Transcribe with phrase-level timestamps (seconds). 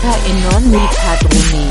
[0.00, 1.68] musica e non i padroni.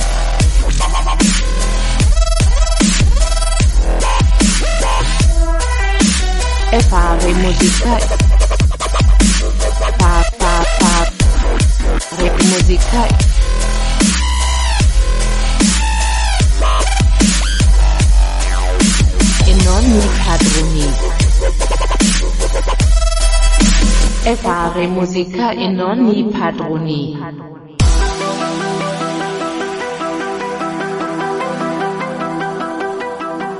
[6.71, 7.97] E fare musica.
[9.97, 11.11] Pa pa pa.
[12.17, 13.07] Re musica.
[19.45, 20.93] E non i padroni.
[24.21, 25.67] E fare musica e
[26.25, 27.58] padroni.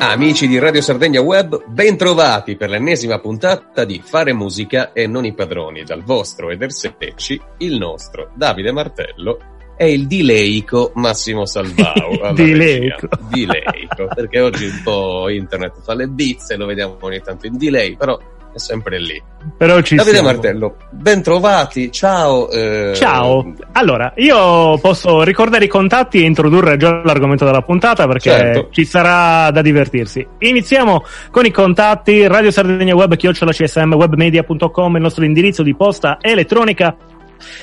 [0.01, 5.33] Amici di Radio Sardegna Web, bentrovati per l'ennesima puntata di Fare musica e non i
[5.33, 9.39] padroni, dal vostro Eder Secci, il nostro Davide Martello
[9.75, 12.31] e il dileico Massimo Salvao.
[12.31, 13.09] Dileico.
[13.09, 13.27] regia.
[13.29, 17.97] Dileico, perché oggi un po' internet fa le bizze, lo vediamo ogni tanto in delay,
[17.97, 18.17] però
[18.53, 19.21] è sempre lì.
[19.57, 20.31] Però ci Davide siamo.
[20.31, 22.49] Martello, bentrovati, ciao.
[22.49, 28.29] eh, Ciao, allora io posso ricordare i contatti e introdurre già l'argomento della puntata perché
[28.29, 28.67] Certo.
[28.71, 30.25] ci sarà da divertirsi.
[30.39, 36.17] Iniziamo con i contatti, Radio Sardegna Web, chiocciola CSM, webmedia.com, il nostro indirizzo di posta
[36.21, 36.95] elettronica.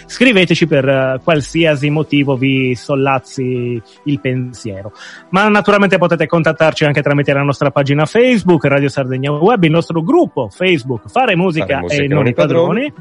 [0.06, 4.92] Scriveteci per eh, qualsiasi motivo vi sollazzi il pensiero.
[5.30, 10.02] Ma naturalmente potete contattarci anche tramite la nostra pagina Facebook, Radio Sardegna Web, il nostro
[10.02, 12.92] gruppo Facebook, Fare Musica, Fare musica e non i padroni.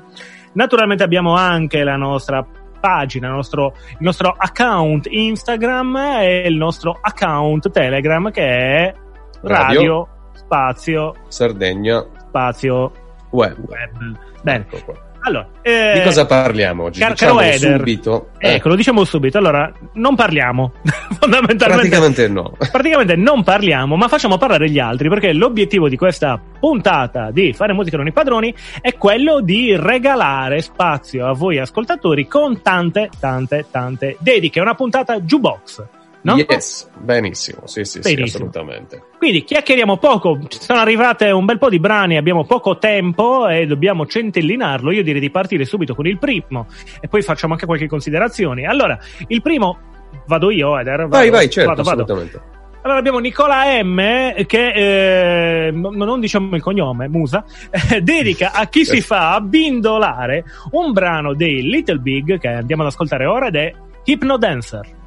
[0.53, 2.45] Naturalmente abbiamo anche la nostra
[2.79, 8.93] pagina, il nostro, il nostro account Instagram e il nostro account Telegram che è
[9.41, 9.79] Radio.
[9.79, 12.91] Radio, Spazio Sardegna Spazio
[13.31, 13.57] Web.
[13.67, 14.17] Web.
[14.43, 15.04] Bene, Ecco qua.
[15.27, 16.99] Allora, eh, Di cosa parliamo oggi?
[16.99, 18.29] car- Diciamo caro Eder, subito.
[18.37, 19.39] Eh, Ecco, lo diciamo subito.
[19.39, 20.71] Allora, non parliamo.
[21.19, 22.53] Fondamentalmente, praticamente no.
[22.71, 27.73] praticamente non parliamo, ma facciamo parlare gli altri perché l'obiettivo di questa puntata di fare
[27.73, 33.65] musica non i padroni è quello di regalare spazio a voi ascoltatori con tante, tante,
[33.71, 34.59] tante dediche.
[34.59, 35.83] È una puntata jukebox.
[36.25, 36.37] No?
[36.37, 38.47] Yes, benissimo, sì, sì, sì, Benissimo.
[38.47, 39.03] assolutamente.
[39.19, 43.67] Quindi chiacchieriamo poco, ci sono arrivate un bel po' di brani, abbiamo poco tempo e
[43.67, 44.89] dobbiamo centellinarlo.
[44.89, 46.65] Io direi di partire subito con il primo
[46.99, 48.65] e poi facciamo anche qualche considerazione.
[48.65, 48.97] Allora,
[49.27, 49.77] il primo
[50.25, 51.01] vado io, Eder.
[51.01, 52.01] Vado, Vai, vai, certo, vado, vado.
[52.03, 52.53] assolutamente.
[52.81, 53.97] Allora abbiamo Nicola M
[54.45, 60.43] che eh, no- non diciamo il cognome, Musa, eh, dedica a chi si fa abbindolare
[60.71, 63.73] un brano dei Little Big che andiamo ad ascoltare ora ed è
[64.05, 65.03] Hypno Dancer.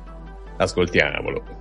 [0.58, 1.57] Ascoltiamolo.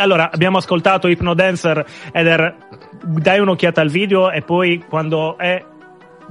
[0.00, 2.54] Allora abbiamo ascoltato Hypnodancer ed er,
[3.02, 5.62] dai un'occhiata al video e poi quando è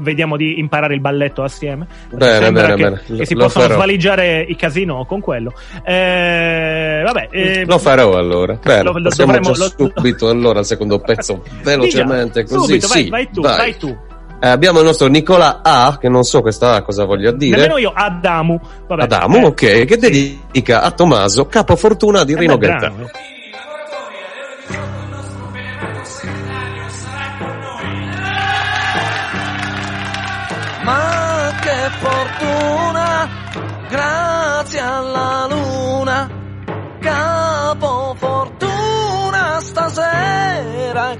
[0.01, 1.85] vediamo di imparare il balletto assieme.
[2.09, 3.01] Bene, Sembra bene, che, bene.
[3.17, 3.75] che si Lo possono farò.
[3.75, 5.51] svaligiare i casino con quello.
[5.83, 8.57] Eh, vabbè, eh, Lo farò allora.
[8.63, 9.53] Bene, lo- lo già lo-
[9.93, 12.79] subito allora al secondo pezzo velocemente Dica, così.
[12.79, 13.97] Subito, vai, sì, vai tu, vai tu.
[14.41, 17.57] Eh, abbiamo il nostro Nicola A, che non so questa A cosa voglia dire.
[17.57, 18.57] Nemmeno io, Adamu.
[18.87, 23.09] Vabbè, Adamu, eh, ok, che dedica a Tommaso, capo fortuna di eh, Rino Gaetano.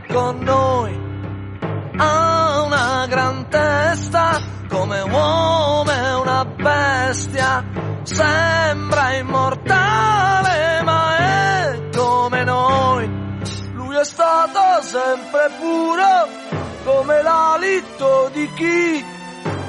[0.08, 1.08] Con noi.
[1.98, 7.64] Ha una gran testa come uomo e una bestia,
[8.04, 13.10] sembra immortale ma è come noi.
[13.74, 16.28] Lui è stato sempre puro
[16.86, 19.06] come l'alito di chi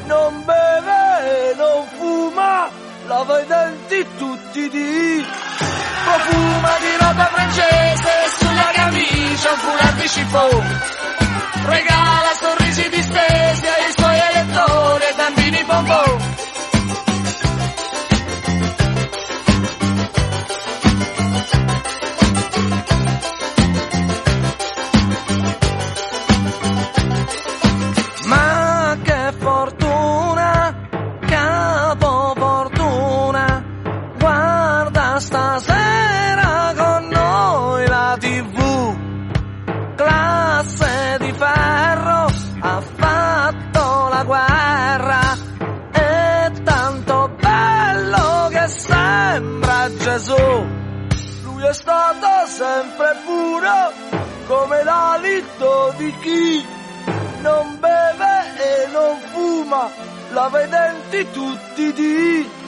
[0.07, 2.69] non beve non fuma,
[3.07, 5.25] lava i denti tutti di
[6.05, 10.81] profuma di roba francese sulla camicia un foulard di chiffon.
[11.65, 12.33] Regala
[54.61, 56.67] come l'alito di chi
[57.41, 59.91] non beve e non fuma,
[60.33, 62.60] lava i denti tutti di.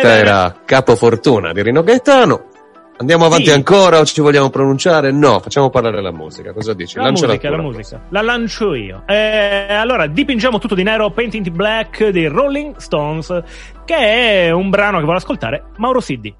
[0.00, 2.44] Questa Eh, era Capo Fortuna di Rino Gaetano.
[2.96, 3.52] Andiamo avanti Sì.
[3.52, 5.10] ancora o ci vogliamo pronunciare?
[5.10, 6.52] No, facciamo parlare la musica.
[6.52, 6.96] Cosa dici?
[6.96, 7.68] La Lanciala musica, la cosa.
[7.78, 8.00] musica.
[8.10, 9.02] La lancio io.
[9.06, 13.42] Eh, allora, dipingiamo tutto di nero, Painting in Black dei Rolling Stones,
[13.86, 13.94] che
[14.46, 16.34] è un brano che vuole ascoltare Mauro Siddi.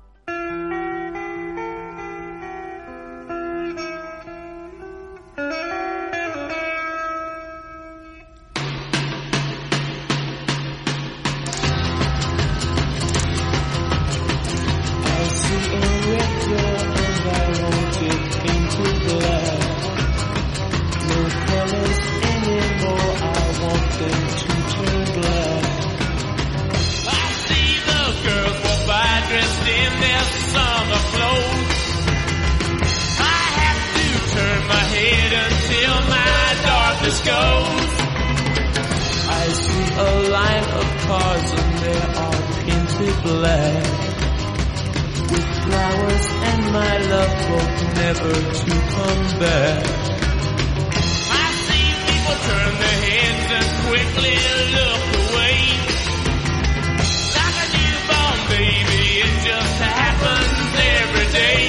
[41.10, 43.84] Cars and they are painted black.
[45.30, 49.82] With flowers and my love both never to come back.
[51.42, 54.36] I see people turn their heads and quickly
[54.78, 55.58] look away.
[57.38, 61.64] Like a newborn baby, it just happens every day.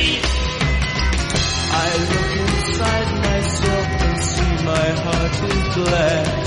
[1.86, 6.41] I look inside myself and see my heart is black.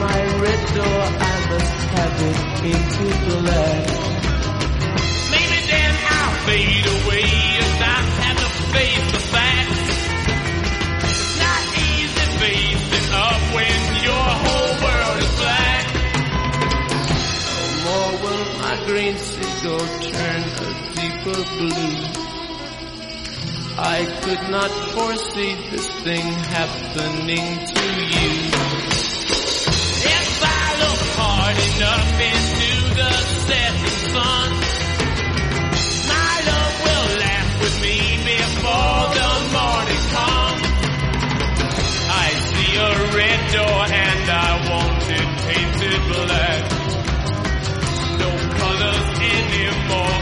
[0.00, 3.84] My red door, I must have it painted black.
[5.30, 7.28] Maybe then I'll fade away
[7.64, 9.88] as I have to face the facts.
[11.04, 15.84] It's not easy facing up when your whole world is black.
[17.44, 21.96] No more will my green seagull turn a deeper blue.
[23.76, 26.26] I could not foresee this thing
[26.56, 27.84] happening to
[28.16, 28.89] you.
[31.50, 33.10] Hard enough into the
[33.42, 34.50] setting sun,
[36.06, 40.68] my love will laugh with me before the morning comes.
[42.06, 46.62] I see a red door and I want it painted black.
[48.22, 50.19] No colors anymore,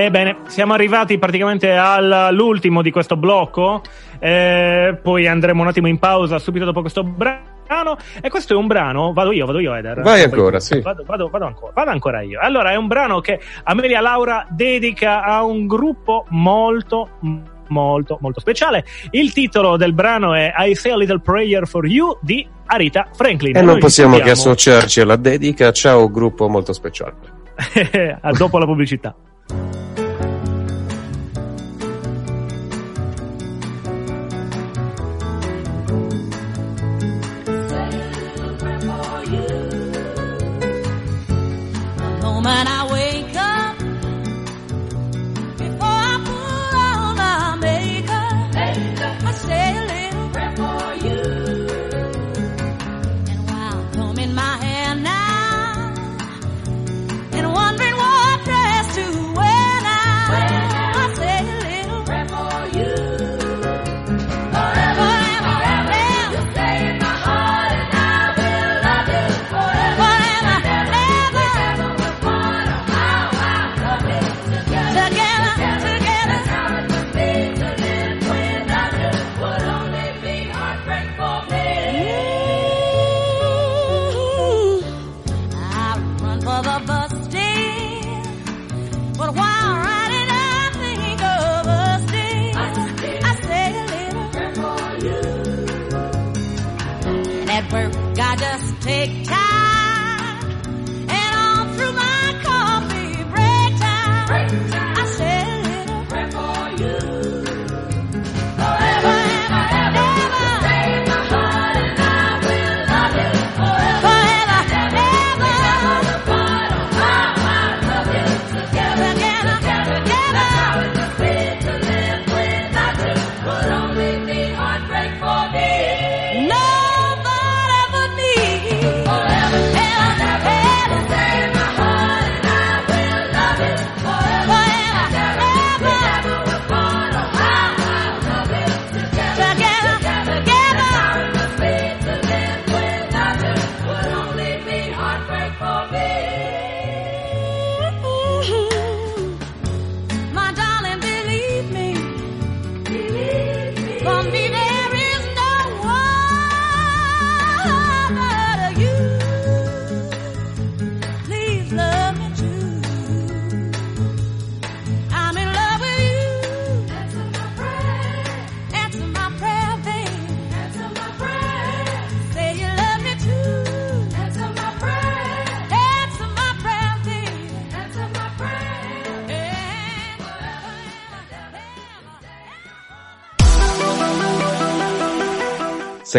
[0.00, 3.82] Ebbene, siamo arrivati praticamente all'ultimo di questo blocco,
[4.20, 7.96] eh, poi andremo un attimo in pausa subito dopo questo brano.
[8.22, 10.02] E questo è un brano, vado io, vado io Eder.
[10.02, 10.80] Vai ancora, sì.
[10.80, 12.38] Vado, vado- vado ancora, vado ancora io.
[12.40, 17.18] Allora, è un brano che Amelia Laura dedica a un gruppo molto,
[17.66, 18.84] molto, molto speciale.
[19.10, 23.56] Il titolo del brano è I Say a Little Prayer for You di Arita Franklin.
[23.56, 25.72] E non Noi possiamo che associarci alla dedica.
[25.72, 27.14] Ciao, gruppo molto speciale.
[28.20, 29.14] a dopo la pubblicità.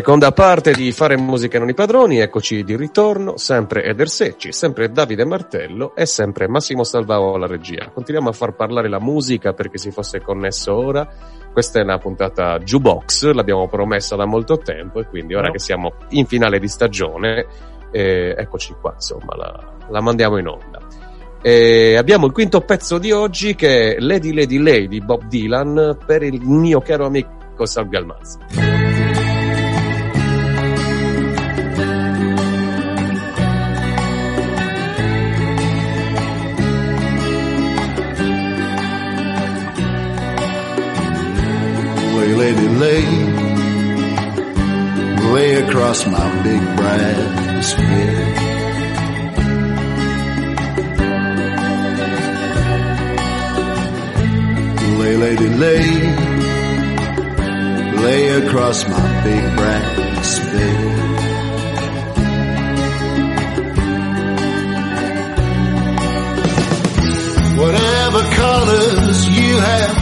[0.10, 4.90] Seconda parte di Fare musica non i padroni, eccoci di ritorno, sempre Eder Secci, sempre
[4.90, 7.92] Davide Martello e sempre Massimo Salvao alla regia.
[7.94, 11.08] Continuiamo a far parlare la musica perché si fosse connesso ora.
[11.54, 15.52] Questa è una puntata jukebox, l'abbiamo promessa da molto tempo e quindi ora No.
[15.52, 17.46] che siamo in finale di stagione,
[17.92, 20.80] eh, eccoci qua, insomma, la, la mandiamo in onda.
[21.40, 26.00] E abbiamo il quinto pezzo di oggi che è Lady Lady Lady di Bob Dylan
[26.04, 28.89] per il mio caro amico Sal Galmaz.
[47.00, 47.40] Bed.
[55.00, 55.84] Lay, lady, lay,
[58.06, 60.80] lay across my big brass bed.
[67.62, 69.96] Whatever colors you have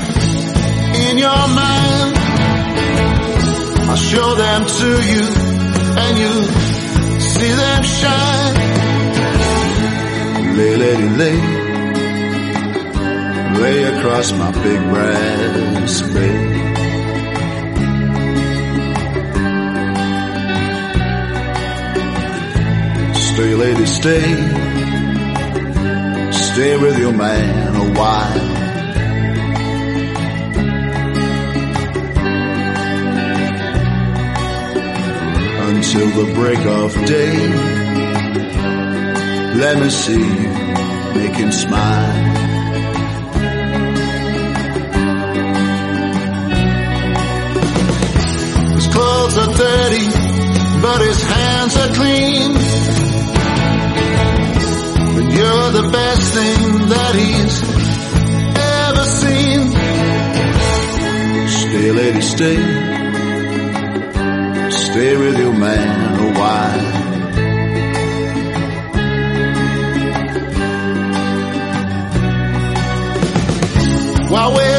[1.08, 2.14] in your mind.
[3.90, 5.24] I'll show them to you
[6.04, 6.77] and you
[7.40, 8.56] see them shine.
[10.58, 11.40] Lay, lady, lay,
[13.62, 16.48] lay across my big brass bed.
[23.28, 24.28] Stay, lady, stay,
[26.32, 28.57] stay with your man a while.
[36.00, 37.38] Until the break of day.
[39.56, 40.50] Let me see you
[41.16, 42.14] make him smile.
[48.76, 50.08] His clothes are dirty,
[50.82, 52.52] but his hands are clean.
[55.18, 57.64] And you're the best thing that he's
[58.86, 59.60] ever seen.
[61.48, 62.97] Stay, lady, stay
[64.98, 66.86] stay with your man a while.
[74.32, 74.77] Why wait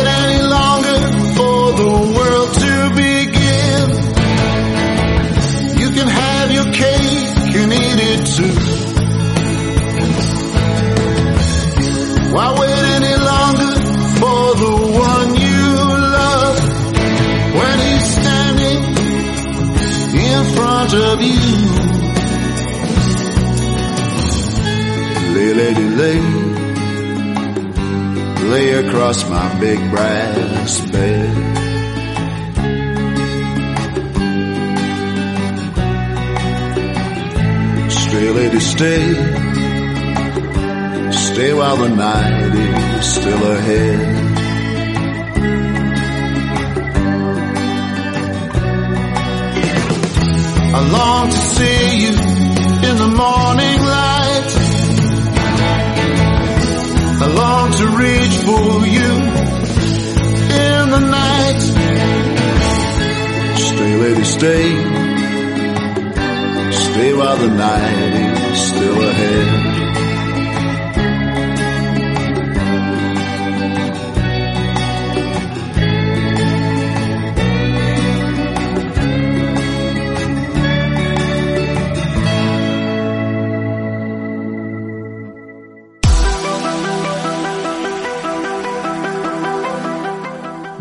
[25.98, 26.20] Lay,
[28.50, 31.32] lay, across my big brass bed.
[37.90, 39.14] Stay, lady, stay,
[41.10, 42.54] stay while the night
[43.00, 44.17] is still ahead.
[58.48, 59.12] For you
[60.64, 61.60] in the night.
[63.68, 64.66] Stay, lady, stay.
[66.86, 69.67] Stay while the night is still ahead.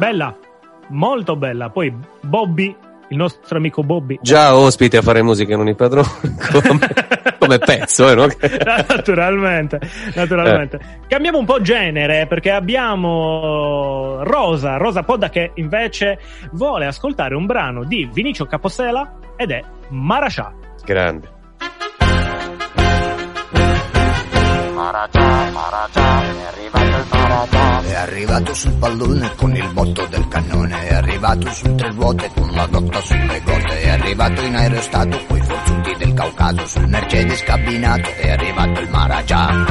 [0.07, 0.33] Bella,
[0.87, 1.69] molto bella.
[1.69, 2.73] Poi Bobby,
[3.09, 4.17] il nostro amico Bobby.
[4.21, 6.07] Già ospite a fare musica non i padroni
[6.49, 6.79] come,
[7.37, 8.25] come pezzo, eh, no?
[8.87, 9.81] naturalmente,
[10.15, 10.79] naturalmente.
[11.09, 16.19] Cambiamo un po' genere perché abbiamo Rosa, Rosa Podda che invece
[16.53, 20.53] vuole ascoltare un brano di Vinicio Capossela ed è Marascià.
[20.85, 21.35] Grande.
[27.81, 32.51] È arrivato sul pallone con il botto del cannone, è arrivato su tre ruote con
[32.51, 38.07] la dotta sulle gote, è arrivato in aerostato coi forzuti del Caucaso, sul Mercedes cabinato,
[38.17, 39.65] è arrivato il Maragia.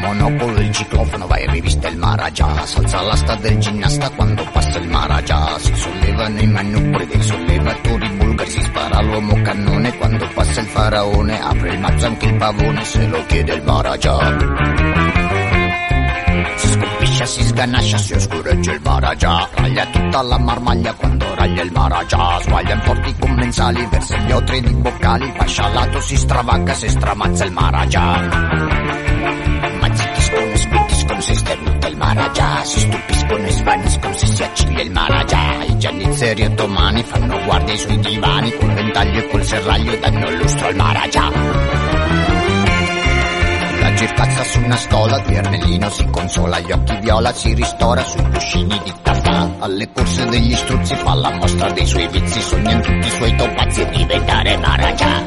[0.00, 4.88] Monopolo il ciclofono va in rivista il Maragia, salza l'asta del ginnasta quando passa il
[4.88, 10.66] Maragia, si sollevano i manubri dei sollevatori bulgari, si spara l'uomo cannone quando passa il
[10.66, 14.36] faraone, apre il mazzo anche il pavone se lo chiede il Maragia.
[16.56, 21.72] Si scolpisce, si sganascia, si oscureggia il Maragia Raglia tutta la marmaglia quando raglia il
[21.72, 25.32] Maragia Sguaglia in porti commensali, versa gli otri di boccali.
[25.36, 28.28] Fascia a lato si stravagga se stramazza il Maragia
[29.80, 31.67] Ma zittiscono e squittiscono se sternuta il
[32.08, 37.74] Maragia Si stupiscono e svaniscono se si acciglia il Maragia I giannizzeri ottomani fanno guardia
[37.74, 41.76] ai suoi divani Col ventaglio e col serraglio danno lustro al Maragia
[43.80, 48.28] la gircazza su una stola, di Ermellino si consola, gli occhi viola si ristora sui
[48.28, 49.50] cuscini di taffà.
[49.60, 53.36] Alle corse degli struzzi fa la mostra dei suoi vizi, sogna in tutti i suoi
[53.36, 54.56] topazzi diventare.
[54.58, 55.24] Maragia,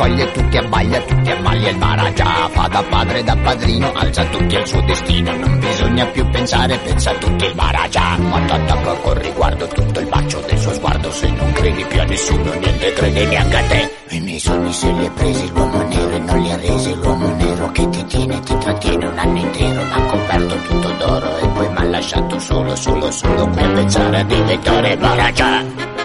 [0.00, 4.66] Maragia Tutti abbaglia, tutti ammaglia il Maragia Fa da padre, da padrino, alza tutti al
[4.66, 5.36] suo destino.
[5.36, 10.42] Non bisogna più pensare, pensa tutti il Maragia Ma t'attacca con riguardo tutto il bacio
[10.48, 11.10] del suo sguardo.
[11.10, 13.90] Se non credi più a nessuno, niente crede neanche a te.
[14.08, 16.94] I miei soldi se li ha presi l'uomo nero e non li ha resi.
[16.94, 19.82] L'uomo nero che ti tiene, ti trattiene un anno intero.
[19.82, 24.24] M'ha coperto tutto d'oro e poi m'ha lasciato solo, solo, solo Qui a pensare a
[24.24, 25.99] diventare Maragia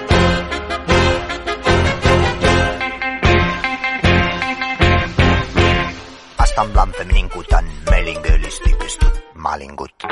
[6.56, 10.05] ansambl am feminin cu tan Meling de listikestud malingut.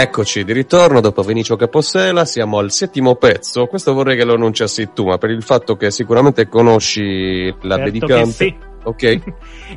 [0.00, 3.66] Eccoci di ritorno dopo Vinicio Capossela, siamo al settimo pezzo.
[3.66, 7.90] Questo vorrei che lo annunciassi tu, ma per il fatto che sicuramente conosci la Certo
[7.90, 8.24] dedicante.
[8.24, 8.56] che sì.
[8.84, 9.20] Ok.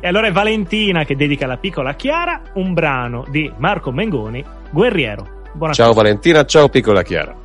[0.00, 5.42] E allora è Valentina che dedica alla piccola Chiara un brano di Marco Mengoni, Guerriero.
[5.52, 7.36] Buona Ciao Valentina, ciao piccola Chiara.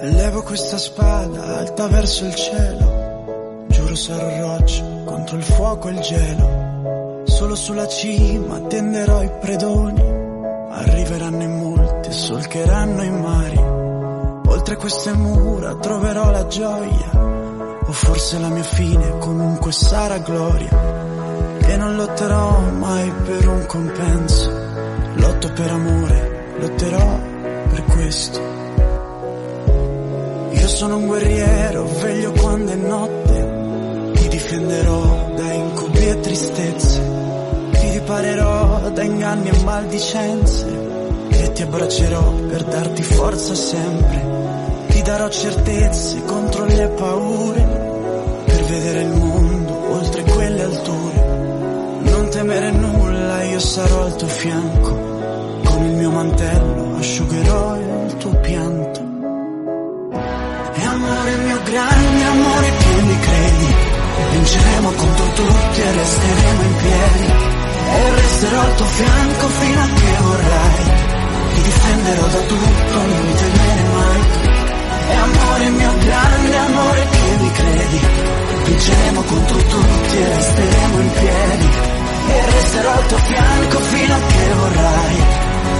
[0.00, 3.66] Levo questa spada alta verso il cielo.
[3.68, 6.63] Giuro sarò roccia contro il fuoco e il gelo.
[7.34, 10.00] Solo sulla cima tenderò i predoni.
[10.70, 13.58] Arriveranno in molti e solcheranno i mari.
[14.46, 17.10] Oltre queste mura troverò la gioia.
[17.86, 21.02] O forse la mia fine comunque sarà gloria.
[21.66, 24.50] e non lotterò mai per un compenso.
[25.14, 27.18] Lotto per amore, lotterò
[27.70, 28.40] per questo.
[30.52, 37.00] Io sono un guerriero, veglio quando è notte, ti difenderò da incubi e tristezze,
[37.84, 40.66] ti riparerò da inganni e maldicenze
[41.28, 49.00] e ti abbraccerò per darti forza sempre, ti darò certezze contro le paure, per vedere
[49.02, 51.32] il mondo oltre quelle alture.
[52.00, 54.90] Non temere nulla, io sarò al tuo fianco,
[55.64, 59.00] con il mio mantello asciugherò il tuo pianto.
[60.74, 63.92] E amore mio grande amore che mi credi
[64.30, 67.53] Vinceremo contro tutti e resteremo in piedi
[67.96, 70.84] E resterò al tuo fianco fino a che vorrai.
[71.54, 74.22] Ti difenderò da tutto, non temere mai.
[75.06, 78.00] E amore mio grande amore che mi credi.
[78.64, 81.68] Vinceremo contro tutti e resteremo in piedi.
[82.26, 85.16] E resterò al tuo fianco fino a che vorrai.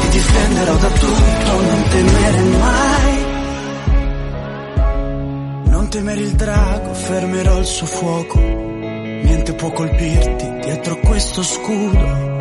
[0.00, 3.32] Ti difenderò da tutto, non temere mai.
[5.64, 8.73] Non temere il drago, fermerò il suo fuoco.
[9.24, 12.32] Niente può colpirti dietro questo scudo.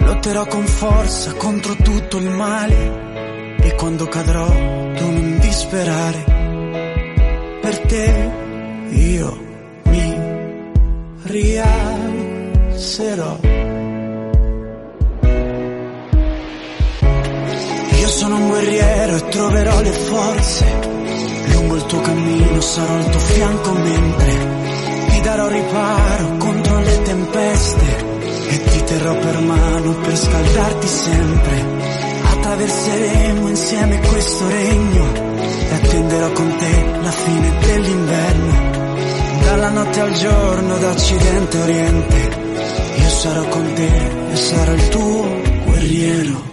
[0.00, 3.56] Lotterò con forza contro tutto il male.
[3.60, 6.24] E quando cadrò, tu non disperare.
[7.60, 8.30] Per te
[8.90, 9.38] io
[9.84, 10.16] mi
[11.22, 12.30] rialzerò.
[18.00, 20.92] Io sono un guerriero e troverò le forze
[21.52, 24.81] Lungo il tuo cammino sarò al tuo fianco mentre
[25.22, 28.06] darò riparo contro le tempeste
[28.48, 31.64] e ti terrò per mano per scaldarti sempre.
[32.22, 35.12] Attraverseremo insieme questo regno
[35.68, 38.70] e attenderò con te la fine dell'inverno.
[39.44, 42.38] Dalla notte al giorno, da occidente a oriente,
[42.96, 46.50] io sarò con te e sarò il tuo guerriero.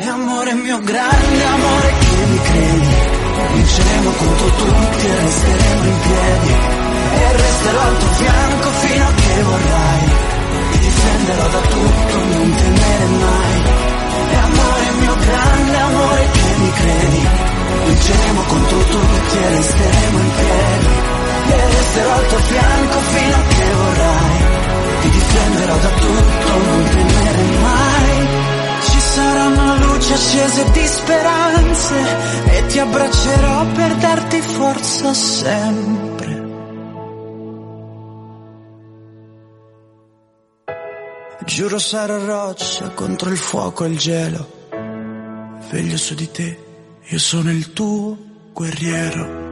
[0.00, 3.16] E amore mio grande amore che mi credi
[3.54, 6.77] Vinceremo contro tutti e resteremo in piedi
[7.10, 10.06] E resterò al tuo fianco fino a che vorrai.
[10.70, 13.62] Ti difenderò da tutto, non temere mai.
[14.30, 17.28] E amore mio grande amore che mi credi?
[17.86, 21.16] Vinceremo contro tutti e resteremo in piedi.
[21.48, 24.66] E resterò al tuo fianco fino a che vorrai.
[25.00, 28.26] Ti difenderò da tutto, non temere mai.
[28.90, 31.94] Ci saranno luci accese di speranze
[32.50, 36.07] e ti abbraccerò per darti forza sempre.
[41.48, 44.66] Giuro sarò roccia contro il fuoco e il gelo.
[45.70, 46.58] Veglio su di te,
[47.02, 48.16] io sono il tuo
[48.52, 49.47] guerriero.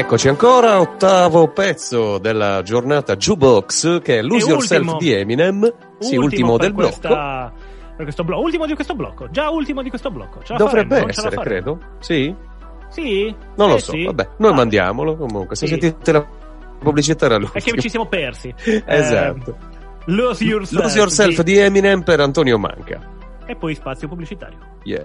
[0.00, 4.98] Eccoci ancora, ottavo pezzo della giornata Jukebox che è Lose E Yourself ultimo.
[4.98, 6.96] di Eminem, sì, ultimo del blocco.
[6.96, 7.52] questa-
[7.96, 8.42] per questo blocco.
[8.42, 9.28] Ultimo di questo blocco.
[9.30, 10.40] Già ultimo di questo blocco.
[10.42, 11.78] Ce Dovrebbe faremo, essere, credo.
[11.98, 12.34] Sì?
[12.88, 13.34] Sì?
[13.56, 14.04] Non lo Eh, so, sì.
[14.04, 15.78] vabbè, noi Ah, mandiamolo comunque, se Sì.
[15.78, 16.26] sentite la
[16.78, 17.74] pubblicità era È l'ultimo.
[17.74, 18.54] che ci siamo persi.
[18.86, 19.50] Esatto.
[19.50, 20.82] Eh, Lose Yourself.
[20.82, 22.98] Lose Yourself di Eminem per Antonio Manca.
[23.44, 24.56] E poi spazio pubblicitario.
[24.84, 25.04] Yeah.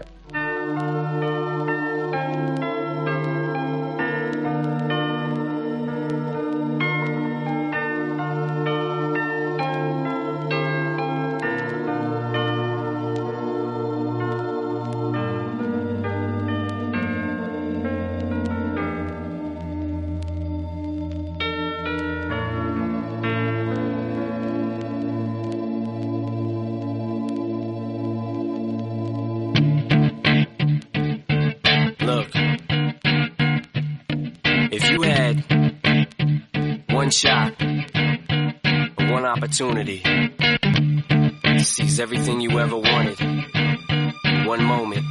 [39.61, 40.03] Opportunity
[41.59, 43.17] seize everything you ever wanted.
[44.45, 45.05] One moment.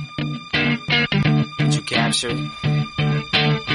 [1.59, 2.74] Did you capture it?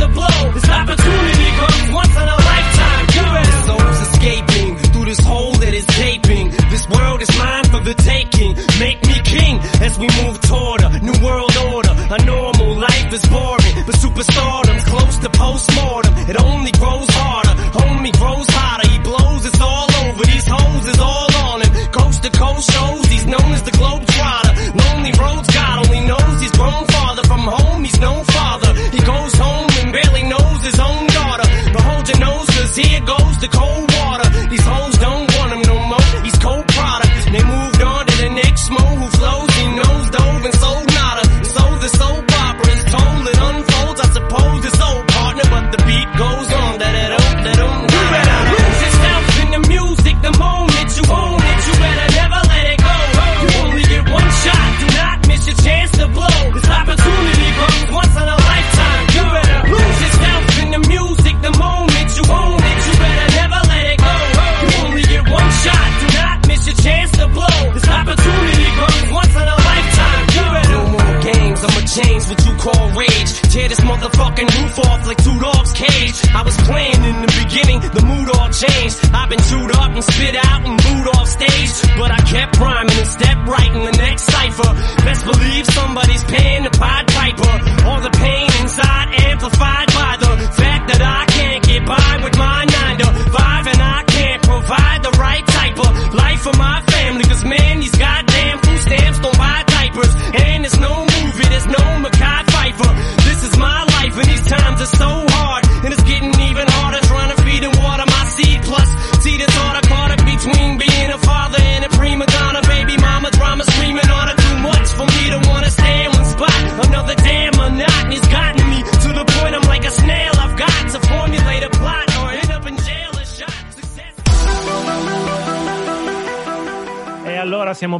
[0.00, 0.40] to blow.
[0.56, 3.04] This opportunity comes once in a lifetime.
[3.16, 3.50] You better.
[3.50, 6.46] This soul's escaping through this hole that is gaping.
[6.72, 8.56] This world is mine for the taking.
[8.78, 10.29] Make me king as we move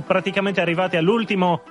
[0.00, 1.62] siamo praticamente arrivati all'ultimo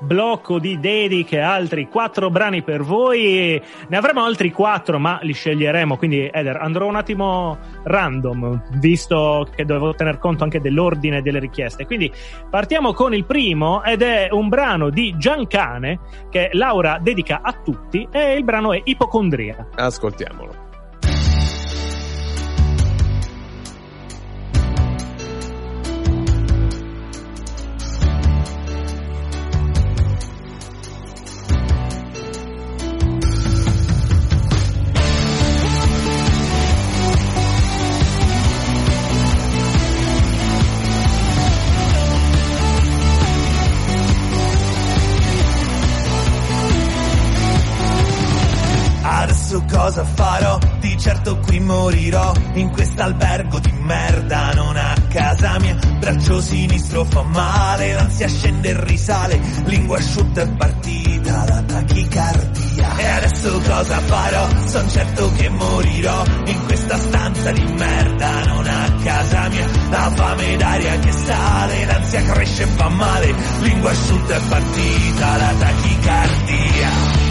[0.00, 3.60] blocco di dediche, altri quattro brani per voi.
[3.88, 5.96] Ne avremo altri quattro, ma li sceglieremo.
[5.96, 11.86] Quindi, Eder, andrò un attimo random, visto che dovevo tener conto anche dell'ordine delle richieste.
[11.86, 12.12] Quindi
[12.50, 16.00] partiamo con il primo, ed è un brano di Giancane
[16.30, 18.06] che Laura dedica a tutti.
[18.10, 19.68] E il brano è Ipocondria.
[19.76, 20.65] Ascoltiamolo.
[51.86, 55.76] Morirò in quest'albergo di merda, non a casa mia.
[56.00, 62.96] Braccio sinistro fa male, l'ansia scende e risale, lingua asciutta è partita la tachicardia.
[62.96, 64.48] E adesso cosa farò?
[64.66, 69.68] Son certo che morirò in questa stanza di merda, non a casa mia.
[69.90, 75.54] La fame d'aria che sale, l'ansia cresce e fa male, lingua asciutta è partita la
[75.56, 77.26] tachicardia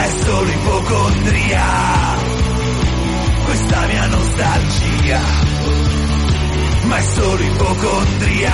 [0.00, 2.29] è solo ipocondria,
[3.50, 5.20] questa mia nostalgia,
[6.84, 8.52] ma è solo ipocondria,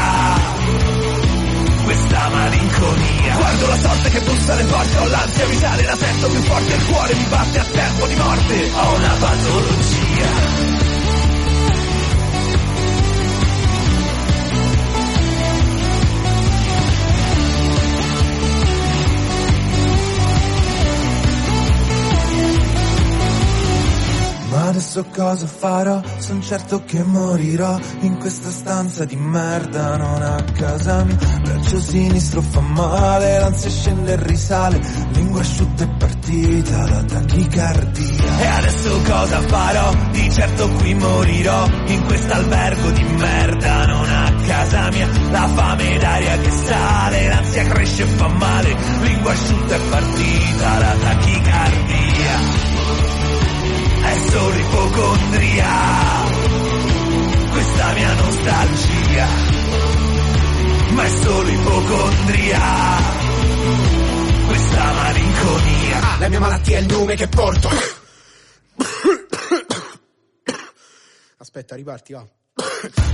[1.85, 3.37] questa malinconia.
[3.37, 6.87] Guardo la sorte che bussa alle porte Ho l'ansia vitale, la sento più forte Il
[6.87, 8.71] cuore mi batte a tempo di morte.
[8.73, 10.56] Ho una patologia
[24.97, 26.01] Adesso cosa farò?
[26.17, 31.17] Son certo che morirò in questa stanza di merda, non a casa mia.
[31.43, 34.81] Braccio sinistro fa male, l'ansia scende e risale,
[35.13, 38.39] lingua asciutta è partita la tachicardia.
[38.39, 39.95] E adesso cosa farò?
[40.13, 45.09] Di certo qui morirò in quest'albergo di merda, non a casa mia.
[45.31, 50.95] La fame d'aria che sale, l'ansia cresce e fa male, lingua asciutta è partita la
[51.03, 52.26] tachicardia
[54.11, 55.69] è solo ipocondria,
[57.51, 59.27] questa mia nostalgia,
[60.91, 62.61] ma è solo ipocondria,
[64.47, 66.01] questa malinconia.
[66.01, 67.69] Ah, la mia malattia è il nome che porto.
[71.39, 72.27] Aspetta, riparti, va.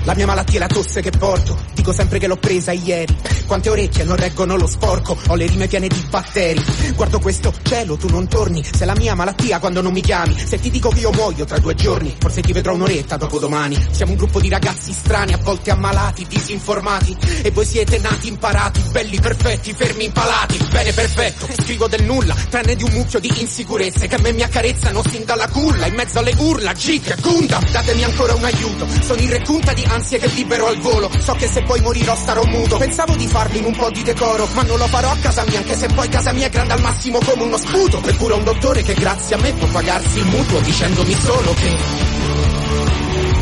[0.04, 1.58] La mia malattia è la tosse che porto.
[1.74, 3.16] Dico sempre che l'ho presa ieri.
[3.46, 5.16] Quante orecchie non reggono lo sporco.
[5.28, 6.62] Ho le rime piene di batteri.
[6.94, 8.64] Guardo questo cielo, tu non torni.
[8.64, 10.36] Sei la mia malattia quando non mi chiami.
[10.38, 13.76] Se ti dico che io muoio tra due giorni, forse ti vedrò un'oretta dopo domani.
[13.90, 17.16] Siamo un gruppo di ragazzi strani, a volte ammalati, disinformati.
[17.42, 20.58] E voi siete nati imparati, belli, perfetti, fermi, impalati.
[20.70, 21.48] Bene, perfetto.
[21.62, 25.24] Scrivo del nulla, tranne di un mucchio di insicurezze che a me mi accarezzano sin
[25.24, 25.86] dalla culla.
[25.86, 28.86] In mezzo alle urla, Gig, Gundam, datemi ancora un aiuto.
[29.02, 29.30] Sono in
[29.62, 31.10] recunta di ansie che libero al volo.
[31.18, 32.76] So che se poi morirò starò muto.
[32.76, 35.58] Pensavo di farli in un po' di decoro, ma non lo farò a casa mia,
[35.58, 38.02] anche se poi casa mia è grande al massimo come uno sputo.
[38.04, 41.76] Eppure un dottore che grazie a me può pagarsi il mutuo dicendomi solo che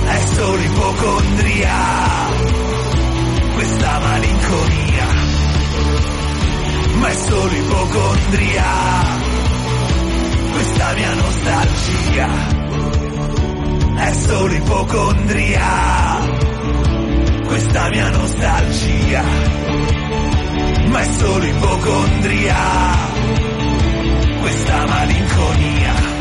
[0.04, 1.76] è solo ipocondria,
[3.54, 5.06] questa malinconia,
[6.94, 8.64] ma è solo ipocondria,
[10.52, 12.28] questa mia nostalgia,
[14.06, 16.18] è solo ipocondria,
[17.46, 19.22] questa mia nostalgia,
[20.86, 22.56] ma è solo ipocondria,
[24.40, 26.19] questa malinconia.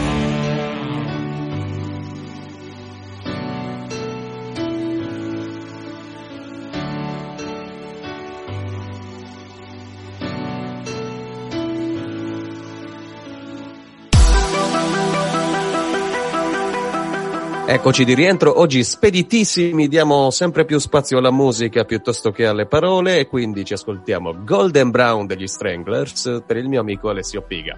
[17.71, 23.19] Eccoci di rientro, oggi speditissimi, diamo sempre più spazio alla musica piuttosto che alle parole
[23.19, 27.77] e quindi ci ascoltiamo Golden Brown degli Stranglers per il mio amico Alessio Piga.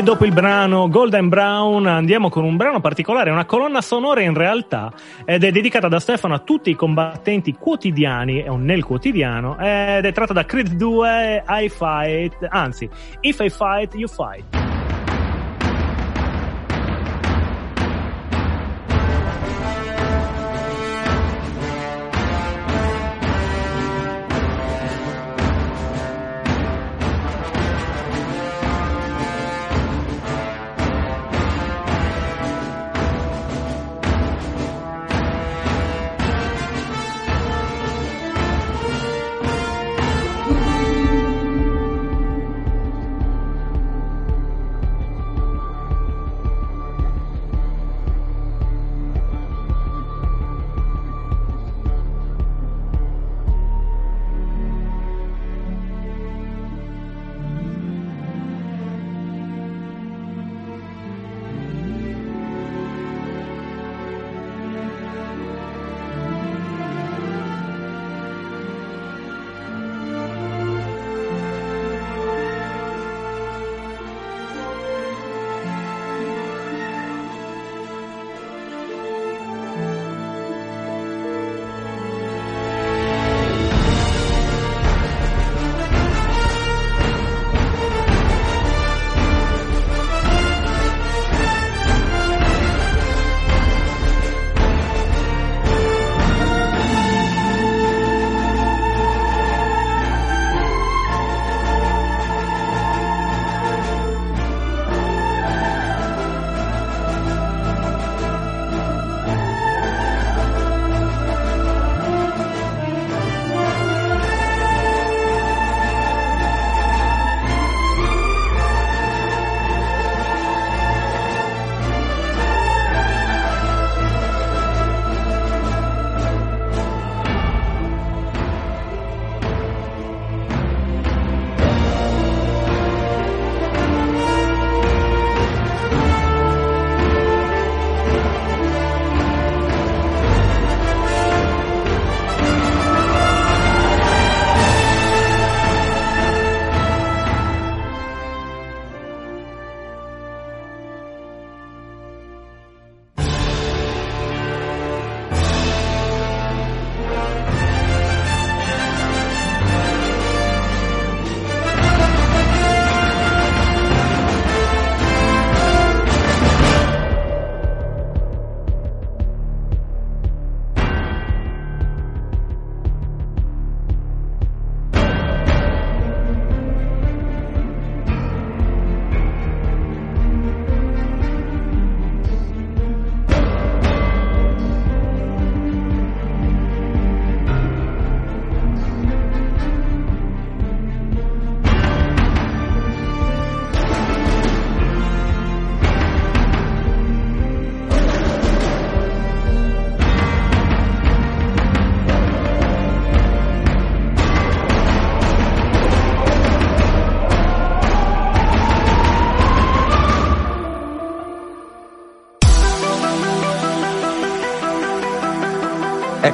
[0.00, 4.32] E dopo il brano Golden Brown andiamo con un brano particolare, una colonna sonora in
[4.32, 4.90] realtà,
[5.26, 10.12] ed è dedicata da Stefano a tutti i combattenti quotidiani o nel quotidiano, ed è
[10.12, 12.88] tratta da Creed 2 I Fight, anzi,
[13.20, 14.59] If I Fight, You Fight.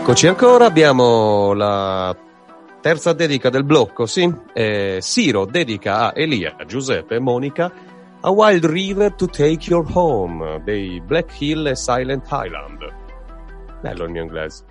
[0.06, 2.16] Eccoci ancora, abbiamo la
[2.80, 4.32] terza dedica del blocco, sì.
[4.52, 7.72] Eh, Siro dedica a Elia, Giuseppe e Monica
[8.20, 12.88] A Wild River to Take Your Home dei Black Hill e Silent Highland.
[13.80, 14.64] Bello il mio inglese.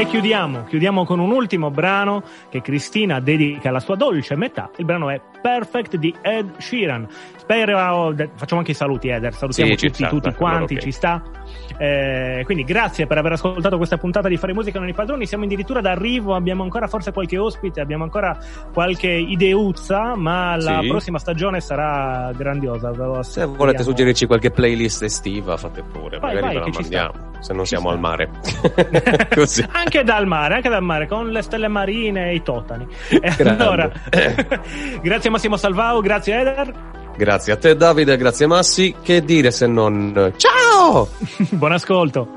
[0.00, 4.70] E chiudiamo, chiudiamo con un ultimo brano che Cristina dedica alla sua dolce metà.
[4.76, 7.06] Il brano è Perfect di Ed Sheeran.
[7.36, 10.80] Spero, facciamo anche i saluti Eder, salutiamo Sì, tutti, sta, tutti quanti, allora ok.
[10.80, 11.22] ci sta.
[11.76, 15.44] Eh, quindi grazie per aver ascoltato questa puntata di Fare Musica non i padroni, siamo
[15.44, 18.38] addirittura d'arrivo, abbiamo ancora forse qualche ospite, abbiamo ancora
[18.72, 20.88] qualche ideuzza, ma la Sì.
[20.88, 23.22] prossima stagione sarà grandiosa.
[23.22, 27.52] Se volete suggerirci qualche playlist estiva, fate pure, Vai, magari vai, ve la mandiamo, se
[27.52, 27.94] non Ci siamo sta.
[27.94, 28.30] al mare.
[29.34, 29.64] Così.
[29.72, 32.86] Anche dal mare, anche dal mare, con le stelle marine e i totani.
[33.08, 33.62] E Grande.
[33.62, 33.90] allora,
[35.02, 36.72] grazie Massimo Salvao, grazie Eder,
[37.16, 40.32] Grazie a te Davide, grazie Massi, che dire se non...
[40.36, 41.08] Ciao!
[41.50, 42.28] buon ascolto.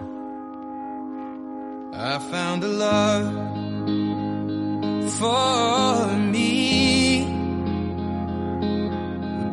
[1.93, 3.31] I found a love
[5.09, 7.23] for me.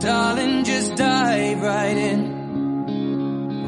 [0.01, 2.40] Darling, just dive right in.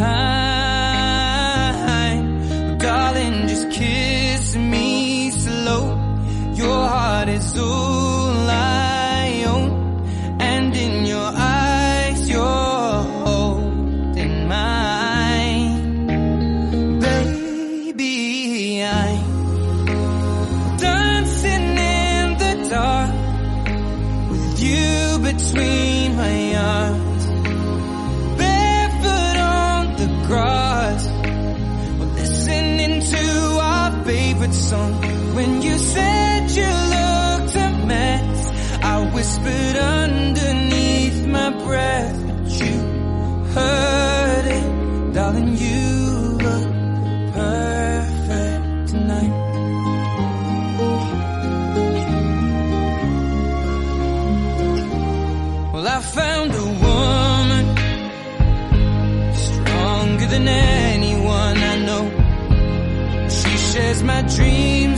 [0.00, 0.39] time.
[34.70, 35.09] Song.